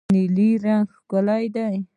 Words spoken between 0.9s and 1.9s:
ښه دی.